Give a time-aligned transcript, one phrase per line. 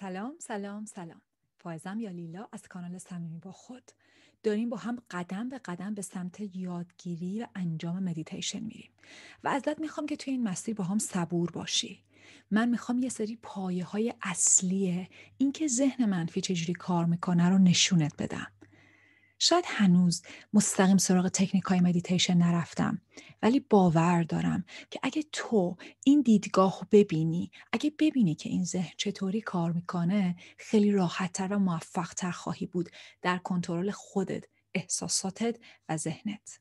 [0.00, 1.20] سلام سلام سلام.
[1.58, 3.90] فائزه‌ام یا لیلا از کانال صمیمی با خود.
[4.42, 8.90] داریم با هم قدم به قدم به سمت یادگیری و انجام مدیتیشن میریم.
[9.44, 12.04] و ازت می‌خوام که توی این مسیر با هم صبور باشی.
[12.50, 15.08] من می‌خوام یه سری پایه های اصلیه
[15.38, 18.46] اینکه ذهن منفی چجوری کار می‌کنه رو نشونت بدم.
[19.38, 20.22] شاید هنوز
[20.52, 23.02] مستقیم سراغ تکنیک های مدیتیشن نرفتم
[23.42, 28.92] ولی باور دارم که اگه تو این دیدگاه رو ببینی اگه ببینی که این ذهن
[28.96, 32.90] چطوری کار می‌کنه خیلی راحتتر و موفقتر خواهی بود
[33.22, 35.56] در کنترل خودت احساساتت
[35.88, 36.58] و ذهنت.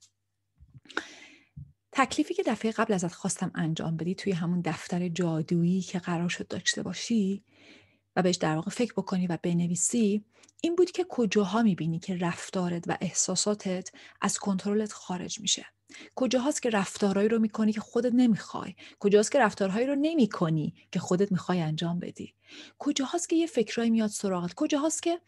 [1.92, 6.48] تکلیفی که دفعه قبل ازت خواستم انجام بدی توی همون دفتر جادویی که قرار شد
[6.48, 7.44] داشته باشی
[8.16, 10.26] و بهش در واقع فکر بکنی و بنویسی
[10.62, 13.90] این بود که کجاها می‌بینی که رفتارت و احساساتت
[14.22, 15.66] از کنترلت خارج میشه.
[16.16, 21.32] کجاهاست که رفتارهایی رو می‌کنی که خودت نمی‌خوای؟ کجاست که رفتارهایی رو نمی‌کنی که خودت
[21.32, 22.34] می‌خوای انجام بدی؟
[22.80, 25.22] کجاهاست که یه فکرایی میاد سراغت؟ کجاهاست که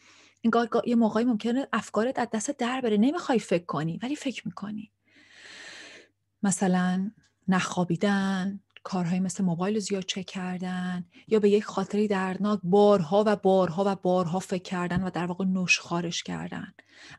[0.44, 4.92] انگار یه موقعی ممکنه افکارت از دست در بره نمی‌خوای فکر کنی ولی فکر می‌کنی.
[6.44, 7.12] مثلا
[7.48, 13.84] نخوابیدن کارهایی مثل موبایل زیاد چک کردن یا به یک خاطری دردناک بارها و بارها
[13.88, 16.74] و بارها فکر کردن و در واقع نوش خارش کردن.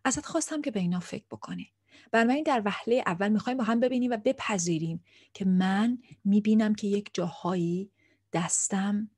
[0.04, 1.72] ازت خواستم که به اینا فکر بکنی.
[2.12, 7.10] بنابراین در وهله اول می‌خوایم با هم ببینیم و بپذیریم که من می‌بینم که یک
[7.12, 7.90] جاهایی
[8.32, 9.10] دستم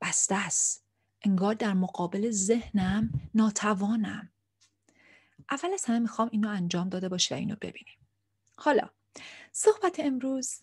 [0.00, 0.84] بسته است.
[1.22, 4.32] انگار در مقابل ذهنم ناتوانم.
[5.50, 7.98] اول از همه می‌خوام اینو انجام داده باشه و اینو ببینیم.
[8.56, 8.90] حالا
[9.52, 10.60] صحبت امروز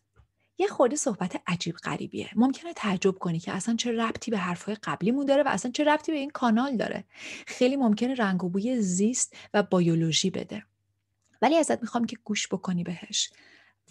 [0.57, 2.29] یه خورده صحبت عجیب غریبیه.
[2.35, 6.11] ممکنه تعجب کنی که اصلا چه ربطی به حرفهای قبلیمون داره و اصلا چه ربطی
[6.11, 7.03] به این کانال داره.
[7.47, 10.65] خیلی ممکنه رنگ و بوی زیست و بیولوژی بده.
[11.41, 13.31] ولی ازت می‌خوام که گوش بکنی بهش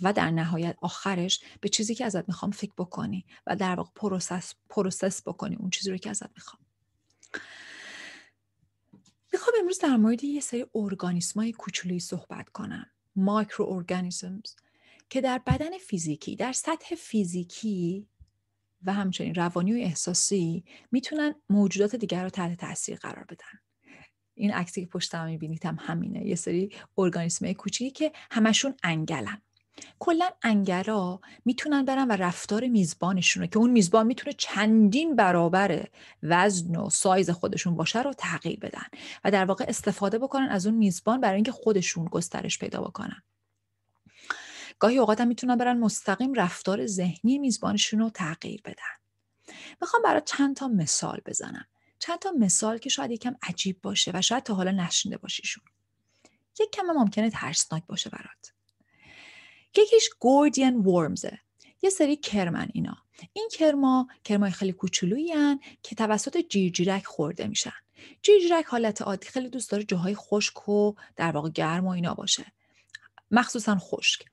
[0.02, 4.54] و در نهایت آخرش به چیزی که ازت می‌خوام فکر بکنی و در واقع process
[4.68, 6.62] process بکنی اون چیزی رو که ازت می‌خوام.
[9.32, 12.86] می‌خوام امروز در مورد یه سری ارگانیسمای کوچولویی صحبت کنم.
[13.16, 14.54] microorganisms.
[15.10, 18.08] که در بدن فیزیکی در سطح فیزیکی
[18.84, 23.60] و همچنین روانی و احساسی می‌تونن موجودات دیگر رو تحت تاثیر قرار بدن.
[24.34, 29.42] این عکسی که پشتم می‌بینید هم همینه یه سری ارگانیسم کوچیکی که همشون انگلن.
[29.98, 35.88] کلا انگلا می‌تونن برن و رفتار میزبانشون رو که اون میزبان می‌تونه چندین برابر
[36.22, 38.86] وزن و سایز خودشون باشه رو تغییر بدن
[39.24, 43.22] و در واقع استفاده بکنن از اون میزبان برای اینکه خودشون گسترش پیدا بکنن.
[44.80, 49.54] گاهی اوقات هم می‌تونن برن مستقیم رفتار ذهنی میزبانشون رو تغییر بدن.
[49.80, 51.66] می‌خوام برای چند تا مثال بزنم.
[51.98, 55.64] چند تا مثال که شاید یکم عجیب باشه و شاید تا حالا نشنده باشیشون.
[56.60, 58.52] یک کم ممکنه ترسناک باشه برات.
[59.76, 61.38] یکیش گوردین ورمزه.
[61.82, 62.96] یه سری کرمن اینا.
[63.32, 67.72] این کرما کرمای خیلی کوچولویی که توسط جیرجیرک خورده میشن.
[68.22, 72.52] جیرجیرک حالت عادی خیلی دوست داره جاهای خشک و در واقع گرم و اینا باشه.
[73.30, 74.24] مخصوصا خشک.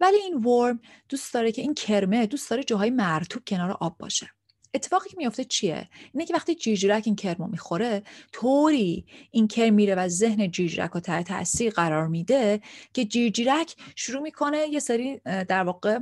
[0.00, 4.30] ولی این ورم دوست داره که این کرمه دوست داره جاهای مرتوب کنار آب باشه.
[4.74, 8.02] اتفاقی که میفته چیه؟ اینه که وقتی جیجرک این کرمو می‌خوره
[8.32, 12.60] طوری این کرم میره و ذهن جیجرک رو تحت تاثیر قرار میده
[12.92, 15.98] که جیجرک شروع می‌کنه یه سری در واقع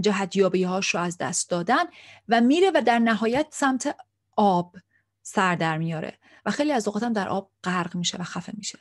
[0.00, 1.84] جهتیابی هاش رو از دست دادن
[2.28, 3.96] و میره و در نهایت سمت
[4.36, 4.76] آب
[5.22, 8.78] سر در میاره و خیلی از اوقات هم در آب غرق میشه و خفه میشه.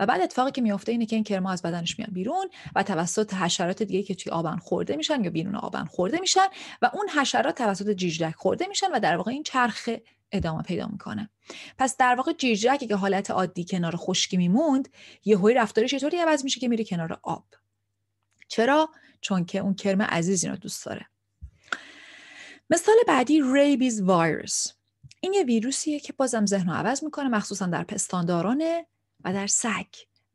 [0.00, 3.34] و بعد اتفاقی که میفته اینه که این کرما از بدنش میاد بیرون و توسط
[3.34, 6.46] حشرات دیگه که توی آبن خورده میشن یا بیرون آبن خورده میشن
[6.82, 10.02] و اون حشرات توسط جیجدک خورده میشن و در واقع این چرخه
[10.32, 11.30] ادامه پیدا می‌کنه.
[11.78, 14.88] پس در واقع جیجدک که حالت عادی کنار خشکی میموند
[15.24, 17.44] یهویی رفتارش چطوری عوض میشه که میره کنار آب.
[18.48, 18.90] چرا؟
[19.20, 21.06] چون که اون کرم عزیز رو دوست داره.
[22.70, 24.66] مثال بعدی ریبیز ویروس
[25.20, 28.64] این یه ویروسیه که بازم ذهن رو عوض می‌کنه مخصوصا در پستانداران
[29.24, 29.86] و در سگ.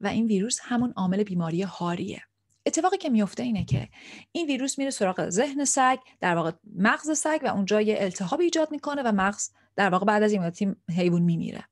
[0.01, 2.21] و این ویروس همون عامل بیماری هاریه
[2.65, 3.89] اتفاقی که میفته اینه که
[4.31, 8.71] این ویروس میره سراغ ذهن سگ در واقع مغز سگ و اونجا یه التهاب ایجاد
[8.71, 11.65] می‌کنه و مغز در واقع بعد از این مدتی حیوان میمیره.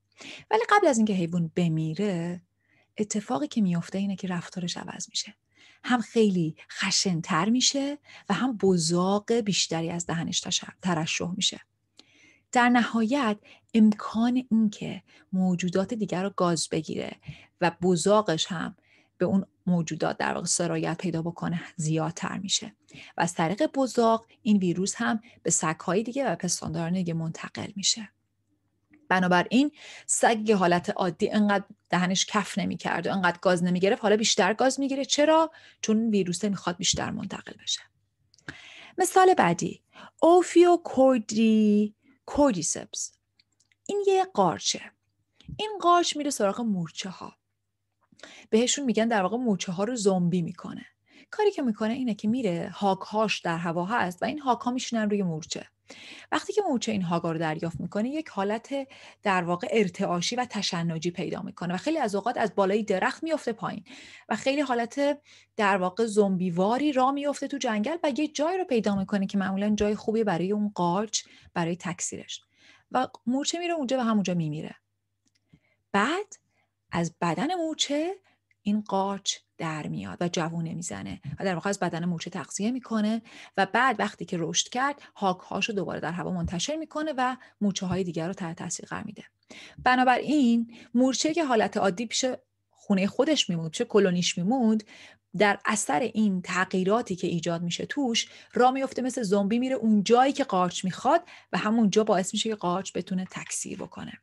[0.52, 2.42] ولی قبل از اینکه حیوان بمیره
[2.98, 5.36] اتفاقی که میفته اینه که رفتارش عوض میشه.
[5.84, 7.98] هم خیلی خشنتر میشه
[8.30, 10.44] و هم بزاق بیشتری از دهنش
[10.82, 11.62] ترشح میشه.
[12.54, 13.38] در نهایت
[13.74, 15.04] امکان اینکه
[15.34, 17.12] موجودات دیگر رو گاز بگیره
[17.62, 18.76] و بزاقش هم
[19.18, 22.76] به اون موجودات در واقع سرایت پیدا بکنه زیادتر میشه.
[23.18, 28.10] و از طریق بزاق این ویروس هم به سگهای دیگه و پستانداران دیگه منتقل میشه.
[29.10, 29.72] بنابراین
[30.06, 35.06] سگ حالت عادی انقدر دهنش کف نمی‌کرد و انقدر گاز نمی‌گرفت حالا بیشتر گاز می‌گیره.
[35.06, 35.52] چرا؟
[35.82, 37.82] چون ویروس می‌خواد بیشتر منتقل بشه.
[38.98, 39.82] مثال بعدی
[40.22, 43.18] اوفیو کوردی کورتیسپس
[43.86, 44.82] این یه قارچه.
[45.58, 47.38] این قارچ میره سراغ مورچه ها
[48.50, 50.86] بهشون میگن در واقع مورچه ها رو زومبی می‌کنه.
[51.32, 52.70] کاری که می‌کنه اینه که میره
[53.08, 55.68] هاش در هوا هست و این هاک ها میشینن روی مورچه.
[56.32, 58.88] وقتی که مورچه این هاگا رو دریافت می‌کنه یک حالت
[59.24, 63.54] در واقع ارتعاشی و تشنجی پیدا می‌کنه و خیلی از اوقات از بالای درخت میفته
[63.54, 63.84] پایین
[64.30, 65.20] و خیلی حالت
[65.56, 69.76] در واقع زومبیواری را میفته تو جنگل و یه جای رو پیدا می‌کنه که معمولا
[69.76, 72.42] جای خوبی برای اون قارچ برای تکثیرش.
[72.92, 74.76] و مورچه میره اونجا و همونجا میمیره.
[75.92, 76.34] بعد
[76.92, 78.16] از بدن مورچه
[78.62, 83.22] این قارچ در میاد و جوونه می‌زنه و در واقع از بدن مورچه تغذیه می‌کنه
[83.58, 87.86] و بعد وقتی که رشد کرد هاک هاشو دوباره در هوا منتشر می‌کنه و مورچه
[87.86, 89.24] های دیگر رو تحت تاثیر قرار میده.
[89.86, 92.26] بنابراین مورچه که حالت عادی پیش
[92.70, 94.84] خونه خودش میموند پیش کلونیش میموند
[95.38, 100.34] در اثر این تغییراتی که ایجاد میشه توش را میفته مثل زومبی میره اون جایی
[100.34, 101.24] که قارچ می‌خواد
[101.54, 104.14] و همونجا باعث میشه که قارچ بتونه تکثیر بکنه.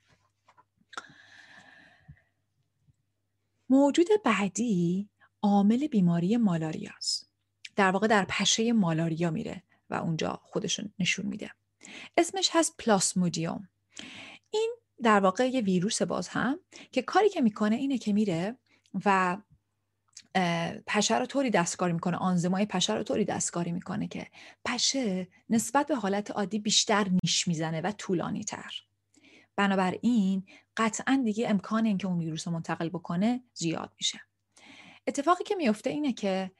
[3.68, 5.09] موجود بعدی
[5.42, 7.30] عامل بیماری مالاریاست.
[7.76, 11.50] در واقع در پشه مالاریا میره و اونجا خودشون نشون میده.
[12.16, 13.68] اسمش هست پلاسمودیوم.
[14.50, 16.60] این در واقع یه ویروس باز هم
[16.92, 18.56] که کاری که می‌کنه اینه که میره
[19.04, 19.36] و
[20.86, 24.26] پشه رو طوری دستکاری می‌کنه آنزمای پشه رو طوری دستکاری می‌کنه که
[24.64, 28.72] پشه نسبت به حالت عادی بیشتر نیش می‌زنه و طولانی تر
[29.56, 30.46] بنابراین
[30.76, 34.20] قطعا دیگه امکان اینکه اون ویروس رو منتقل بکنه زیاد میشه.
[35.06, 36.50] اتفاقی که میفته اینه که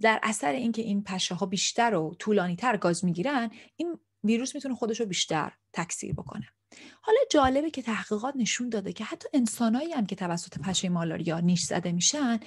[0.00, 4.74] در اثر اینکه این پشه ها بیشتر و طولانی تر گاز می‌گیرن این ویروس می‌تونه
[4.74, 6.48] خودش رو بیشتر تکثیر بکنه.
[7.00, 11.62] حالا جالبه که تحقیقات نشون داده که حتی انسانایی هم که توسط پشه مالاریا نیش
[11.62, 12.40] زده میشن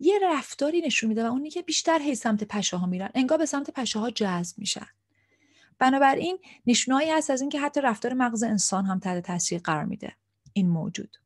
[0.00, 3.46] یه رفتاری نشون میده و اونی که بیشتر هی سمت پشه ها میرن انگار به
[3.46, 4.86] سمت پشه ها جذب میشن.
[5.78, 10.16] بنابراین نشونهایی هست از اینکه حتی رفتار مغز انسان هم تحت تاثیر قرار میده.
[10.52, 11.16] این موجود.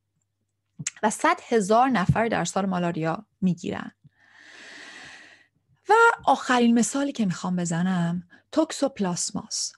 [1.02, 3.92] و صد هزار نفر در سال مالاریا می‌گیرن.
[5.88, 5.92] و
[6.24, 9.72] آخرین مثالی که می‌خوام بزنم توکسوپلاسماس.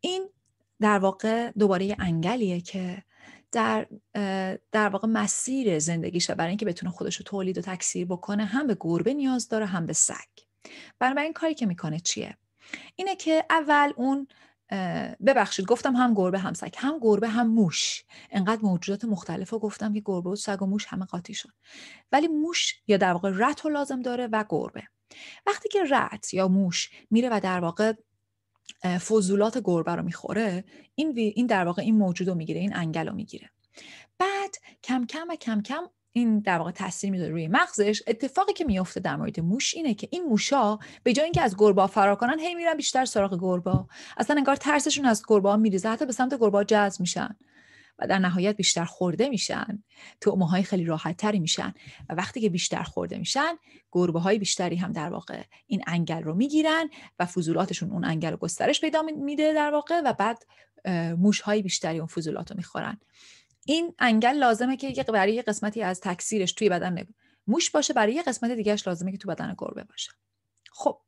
[0.00, 0.28] این
[0.80, 3.02] در واقع دوباره یه انگلیه که
[3.52, 3.86] در
[4.72, 6.34] در واقع مسیر زندگیشه.
[6.34, 9.86] برای اینکه بتونه خودش رو تولید و تکثیر بکنه هم به گربه نیاز داره هم
[9.86, 10.14] به سگ.
[10.98, 12.36] بنابراین کاری که می‌کنه چیه؟
[12.96, 14.28] اینه که اول اون
[15.26, 16.74] ببخشید گفتم هم گربه هم سگ.
[16.76, 18.04] هم گربه هم موش.
[18.30, 21.48] انقدر موجودات مختلف رو گفتم که گربه و سگ و موش همه قاطی شد.
[22.12, 24.82] ولی موش یا در واقع رت رو لازم داره و گربه.
[25.46, 27.92] وقتی که رت یا موش میره و در واقع
[28.82, 30.64] فضولات گربه رو می‌خوره
[30.94, 33.50] این, این در واقع این موجود رو می‌گیره این انگل رو می‌گیره.
[34.18, 38.02] بعد کم کم و کم کم این در واقع تاثیر می‌ذاره روی مغزش.
[38.06, 41.86] اتفاقی که میفته در مورد موش اینه که این موشا به جای اینکه از گربا
[41.86, 43.86] فرار کنن هی میرن بیشتر سراغ گربا.
[44.16, 47.36] اصلا انگار ترسشون از گربا میریزه حتی به سمت گربا جذب میشن
[47.98, 49.82] و در نهایت بیشتر خورده میشن.
[50.20, 51.74] تعمه های خیلی راحت تری میشن
[52.08, 53.54] و وقتی که بیشتر خورده میشن
[53.92, 56.88] گربه های بیشتری هم در واقع این انگل رو می‌گیرن
[57.18, 60.44] و فضولاتشون اون انگل رو گسترش پیدا میده در واقع و بعد
[61.18, 63.00] موش های بیشتری اون فضولات رو می‌خورن.
[63.66, 67.06] این انگل لازمه که برای یه قسمتی از تکثیرش توی بدن
[67.46, 70.10] موش باشه برای یه قسمت دیگهش لازمه که تو بدن گربه باشه.
[70.72, 71.00] خب.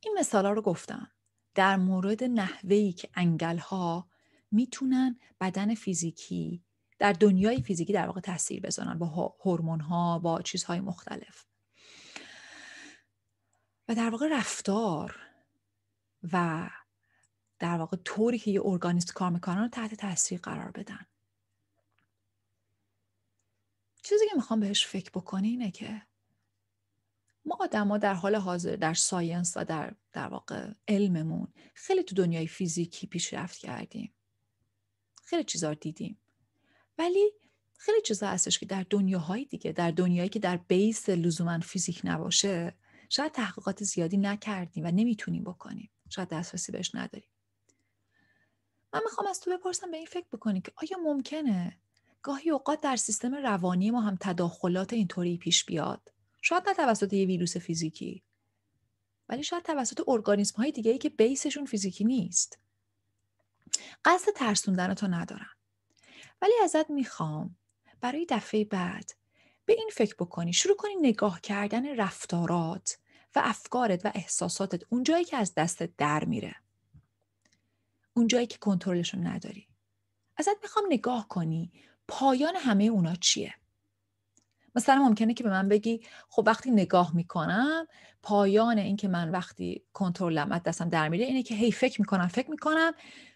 [0.00, 1.10] این مثالا رو گفتم.
[1.54, 4.08] در مورد نحوهی که انگل ها
[4.50, 6.64] می‌تونن بدن فیزیکی
[6.98, 11.44] در دنیای فیزیکی در واقع تاثیر بذارن با هورمون ها با چیزهای مختلف.
[13.88, 15.20] و در واقع رفتار
[16.32, 16.70] و
[17.58, 21.06] در واقع طوری که یه ارگانیست کار می‌کنن رو تحت تاثیر قرار بدن.
[24.02, 26.02] چیزی که می‌خوام بهش فکر بکنی اینه که
[27.44, 32.46] ما آدما در حال حاضر در science و در در واقع علممون خیلی تو دنیای
[32.46, 34.14] فیزیکی پیشرفت کردیم.
[35.24, 36.18] خیلی چیزا دیدیم.
[36.98, 37.30] ولی
[37.76, 42.76] خیلی چیزا هستش که در دنیاهای دیگه در دنیایی که در base لزوما فیزیک نباشه
[43.08, 45.90] شاید تحقیقات زیادی نکردیم و نمی‌تونیم بکنیم.
[46.08, 47.28] شاید دسترسی بهش نداریم.
[48.92, 51.78] من می‌خوام از تو بپرسم به این فکر بکنی که آیا ممکنه
[52.22, 56.12] گاهی اوقات در سیستم روانی ما هم تداخلات اینطوری پیش بیاد.
[56.42, 58.22] شاید نه توسط یه ویروس فیزیکی
[59.28, 62.58] ولی شاید توسط ارگانیسم های دیگه ای که بیسشون فیزیکی نیست.
[64.04, 65.50] قصد ترسوندن تو ندارم.
[66.42, 67.56] ولی ازت می‌خوام
[68.00, 69.10] برای دفعه بعد
[69.64, 70.52] به این فکر بکنی.
[70.52, 72.98] شروع کنی نگاه کردن رفتارات
[73.34, 76.54] و افکارت و احساساتت اونجایی که از دستت در میره.
[78.14, 79.68] اونجایی که کنترلشون نداری.
[80.36, 81.72] ازت می‌خوام نگاه کنی
[82.08, 83.54] پایان همه اونا چیه؟
[84.74, 87.86] مثلا ممکنه که به من بگی خب وقتی نگاه می‌کنم
[88.22, 92.28] پایان این که من وقتی کنترلم از دستم در میره اینه که هی فکر می‌کنم
[92.28, 92.92] فکر می‌کنم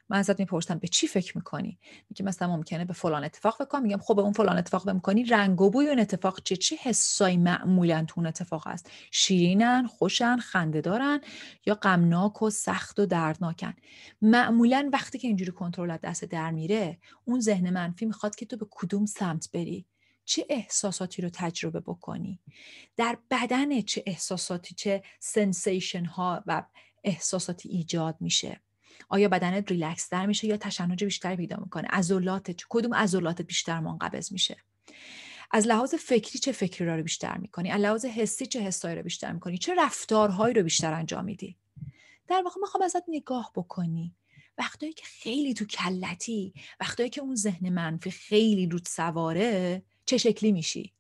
[0.09, 1.79] من ازت می‌پرسم به چی فکر می‌کنی؟
[2.11, 3.83] میگه مثلا ممکنه به فلان اتفاق فکر کنم.
[3.83, 7.37] میگم خب به اون فلان اتفاق می‌کنی رنگ و بوی اون اتفاق چه؟ چه حسایی
[7.37, 11.21] معمولا تو اون اتفاق هست؟ شیرینن خوشن خنده دارن
[11.67, 13.75] یا غمناک و سخت و دردناکن؟
[14.23, 18.67] معمولا وقتی که اینجوری کنترل دست در میره اون ذهن منفی می‌خواد که تو به
[18.71, 19.87] کدوم سمت بری.
[20.25, 22.41] چه احساساتی رو تجربه بکنی؟
[22.97, 26.63] در بدن چه احساساتی چه sensation ها و
[27.05, 28.61] احساساتی ایجاد میشه؟
[29.09, 34.33] آیا بدنت ریلکس تر میشه یا تشنج بیشتری پیدا می‌کنه؟ عضلات کدوم عضلات بیشتر منقبض
[34.33, 34.57] میشه؟
[35.51, 39.33] از لحاظ فکری چه فکری رو بیشتر می‌کنی؟ از لحاظ حسی چه حسایی رو بیشتر
[39.33, 41.57] می‌کنی؟ چه رفتارهایی رو بیشتر انجام میدی؟
[42.29, 44.15] در واقع می‌خوام ازت نگاه بکنی.
[44.59, 50.53] وقتایی که خیلی تو کلتی وقتایی که اون ذهن منفی خیلی رود سواره چه شکلی
[50.53, 50.95] میشی؟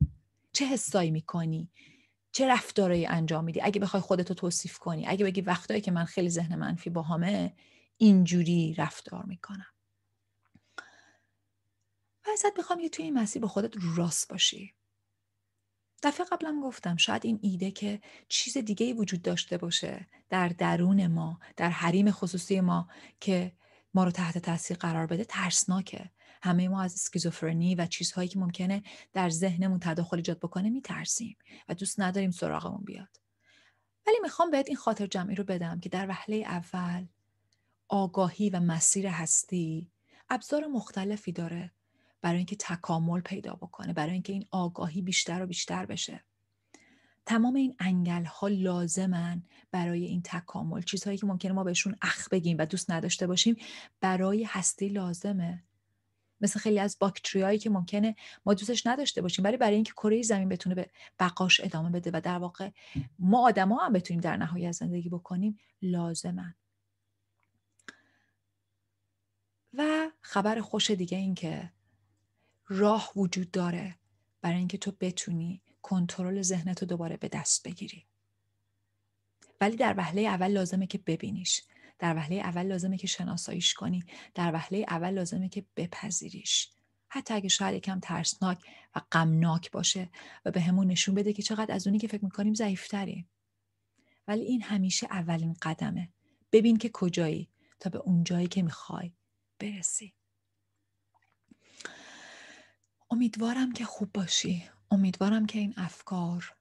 [0.53, 1.71] چه حسایی می‌کنی؟
[2.33, 6.31] چه رفتارایی انجام میدی؟ اگه بخوای خودتو توصیف کنی اگه بگی وقتایی که من خیلی
[6.31, 7.53] ذهن منفی باهامه
[7.97, 9.67] اینجوری رفتار می‌کنم.
[12.27, 14.75] و ازت می‌خوام یه توی این مسیر با خودت راست باشی.
[16.03, 21.41] دفعه قبلم گفتم شاید این ایده که چیز دیگه وجود داشته باشه در درون ما
[21.57, 22.89] در حریم خصوصی ما
[23.21, 23.53] که
[23.95, 26.11] ما رو تحت تاثیر قرار بده ترسناکه.
[26.43, 31.37] همه ما از اسکیزوفرنی و چیزهایی که ممکنه در ذهنمون تداخل ایجاد بکنه میترسیم
[31.69, 33.21] و دوست نداریم سراغمون بیاد.
[34.07, 37.07] ولی می‌خوام بهت این خاطر جمعی رو بدم که در وهله اول
[37.89, 39.91] آگاهی و مسیر هستی
[40.31, 41.73] ابزار مختلفی داره
[42.23, 46.25] برای اینکه تکامل پیدا بکنه برای اینکه این آگاهی بیشتر و بیشتر بشه.
[47.27, 50.83] تمام این انگل ها لازمن برای این تکامل.
[50.83, 53.57] چیزهایی که ممکنه ما بهشون اخ بگیم و دوست نداشته باشیم
[54.01, 55.65] برای هستی لازمه.
[56.41, 58.17] مثل خیلی از باکتریایی که ممکنه
[58.47, 60.91] ما دوستش نداشته باشیم ولی برای اینکه کره زمین بتونه به
[61.21, 62.71] بقاش ادامه بده و در واقع
[63.19, 66.55] ما آدما هم بتونیم در نهایت زندگی بکنیم لازمن.
[69.77, 71.73] و خبر خوش دیگه این که
[72.69, 73.99] راه وجود داره
[74.41, 78.07] برای اینکه تو بتونی کنترل ذهنتو دوباره به دست بگیری.
[79.61, 81.63] ولی در وهله اول لازمه که ببینیش.
[81.99, 84.05] در وهله اول لازمه که شناساییش کنی.
[84.35, 86.71] در وهله اول لازمه که بپذیریش.
[87.09, 88.59] حتی اگه شاید یکم ترسناک
[88.97, 90.11] و غمناک باشه
[90.45, 93.29] و به همون نشون بده که چقدر از اونی که فکر می‌کنیم ضعیفتریم.
[94.29, 96.09] ولی این همیشه اولین قدمه.
[96.53, 97.49] ببین که کجایی
[97.81, 99.13] تا به اون جایی که می‌خوای.
[99.59, 100.15] برسی.
[103.11, 104.65] امیدوارم که خوب باشی.
[104.91, 106.55] امیدوارم که این افکار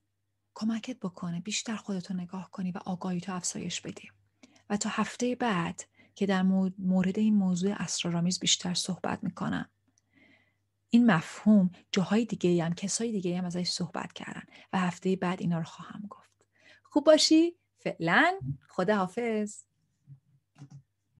[0.56, 4.10] کمکت بکنه بیشتر خودتو نگاه کنی و آگاهی تو افزایش بدی.
[4.70, 5.86] و تا هفته بعد
[6.16, 6.42] که در
[6.78, 9.70] مورد این موضوع اسرارآمیز بیشتر صحبت می‌کنم.
[10.90, 15.58] این مفهوم جاهای دیگه هم کسای دیگه هم ازش صحبت کردن و هفته بعد اینا
[15.58, 16.30] رو خواهم گفت.
[16.84, 17.56] خوب باشی.
[17.78, 19.64] فعلا خدا حافظ